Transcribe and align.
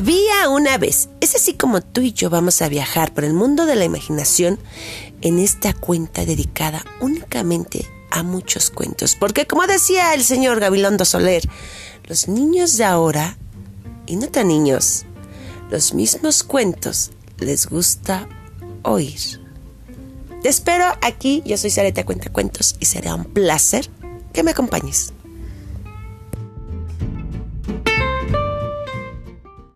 Había 0.00 0.48
una 0.48 0.78
vez. 0.78 1.10
Es 1.20 1.34
así 1.34 1.52
como 1.52 1.82
tú 1.82 2.00
y 2.00 2.14
yo 2.14 2.30
vamos 2.30 2.62
a 2.62 2.70
viajar 2.70 3.12
por 3.12 3.22
el 3.22 3.34
mundo 3.34 3.66
de 3.66 3.76
la 3.76 3.84
imaginación 3.84 4.58
en 5.20 5.38
esta 5.38 5.74
cuenta 5.74 6.24
dedicada 6.24 6.82
únicamente 7.02 7.86
a 8.10 8.22
muchos 8.22 8.70
cuentos. 8.70 9.14
Porque 9.14 9.46
como 9.46 9.66
decía 9.66 10.14
el 10.14 10.24
señor 10.24 10.58
Gabilondo 10.58 11.04
Soler, 11.04 11.42
los 12.04 12.28
niños 12.28 12.78
de 12.78 12.84
ahora, 12.84 13.36
y 14.06 14.16
no 14.16 14.28
tan 14.28 14.48
niños, 14.48 15.04
los 15.68 15.92
mismos 15.92 16.44
cuentos 16.44 17.10
les 17.36 17.66
gusta 17.66 18.26
oír. 18.84 19.20
Te 20.42 20.48
espero 20.48 20.86
aquí, 21.02 21.42
yo 21.44 21.58
soy 21.58 21.68
Sareta 21.68 22.06
Cuenta 22.06 22.32
Cuentos 22.32 22.74
y 22.80 22.86
será 22.86 23.14
un 23.14 23.24
placer 23.24 23.90
que 24.32 24.44
me 24.44 24.52
acompañes. 24.52 25.12